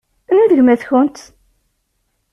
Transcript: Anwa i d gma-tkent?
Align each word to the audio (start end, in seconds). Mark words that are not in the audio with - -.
Anwa 0.31 0.43
i 0.45 0.47
d 0.49 0.51
gma-tkent? 0.57 1.19